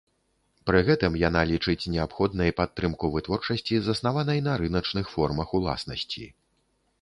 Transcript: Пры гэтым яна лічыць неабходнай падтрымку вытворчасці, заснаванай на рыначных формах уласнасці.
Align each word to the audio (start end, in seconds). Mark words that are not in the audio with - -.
Пры 0.67 0.79
гэтым 0.85 1.17
яна 1.23 1.41
лічыць 1.51 1.89
неабходнай 1.95 2.53
падтрымку 2.61 3.11
вытворчасці, 3.17 3.75
заснаванай 3.89 4.39
на 4.47 4.57
рыначных 4.63 5.05
формах 5.19 5.47
уласнасці. 5.61 6.25